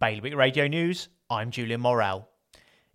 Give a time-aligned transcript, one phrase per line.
[0.00, 2.26] Bailiwick Radio News, I'm Julian Morel.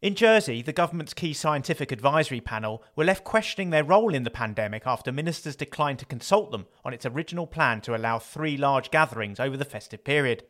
[0.01, 4.31] In Jersey, the government's key scientific advisory panel were left questioning their role in the
[4.31, 8.89] pandemic after ministers declined to consult them on its original plan to allow three large
[8.89, 10.45] gatherings over the festive period.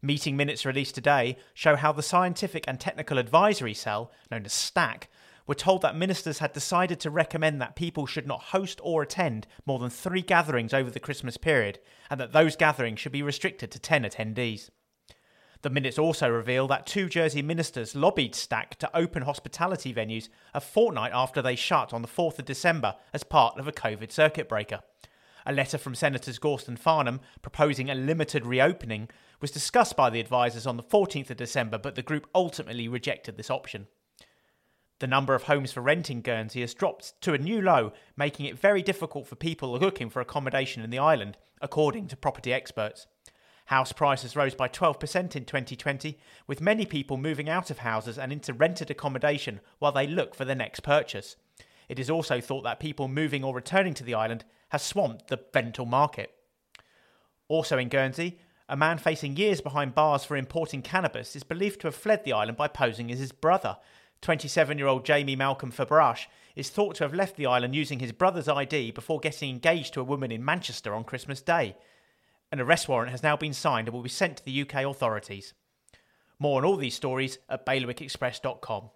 [0.00, 5.08] Meeting minutes released today show how the Scientific and Technical Advisory Cell, known as STAC,
[5.46, 9.46] were told that ministers had decided to recommend that people should not host or attend
[9.66, 13.70] more than three gatherings over the Christmas period, and that those gatherings should be restricted
[13.70, 14.70] to 10 attendees.
[15.66, 20.60] The minutes also reveal that two Jersey ministers lobbied STAC to open hospitality venues a
[20.60, 24.48] fortnight after they shut on the 4th of December as part of a COVID circuit
[24.48, 24.78] breaker.
[25.44, 29.08] A letter from Senators Gorst Farnham proposing a limited reopening
[29.40, 33.36] was discussed by the advisers on the 14th of December, but the group ultimately rejected
[33.36, 33.88] this option.
[35.00, 38.46] The number of homes for rent in Guernsey has dropped to a new low, making
[38.46, 43.08] it very difficult for people looking for accommodation in the island, according to property experts.
[43.66, 48.32] House prices rose by 12% in 2020, with many people moving out of houses and
[48.32, 51.36] into rented accommodation while they look for their next purchase.
[51.88, 55.40] It is also thought that people moving or returning to the island has swamped the
[55.54, 56.32] rental market.
[57.48, 61.88] Also in Guernsey, a man facing years behind bars for importing cannabis is believed to
[61.88, 63.76] have fled the island by posing as his brother.
[64.22, 68.12] 27 year old Jamie Malcolm Fabrash is thought to have left the island using his
[68.12, 71.76] brother's ID before getting engaged to a woman in Manchester on Christmas Day.
[72.52, 75.54] An arrest warrant has now been signed and will be sent to the UK authorities.
[76.38, 78.90] More on all these stories at bailiwickexpress.com.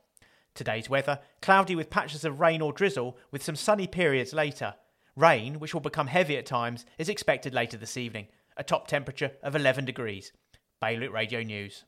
[0.54, 4.74] Today's weather cloudy with patches of rain or drizzle, with some sunny periods later.
[5.16, 8.28] Rain, which will become heavy at times, is expected later this evening.
[8.56, 10.32] A top temperature of 11 degrees.
[10.80, 11.84] Bailiwick Radio News.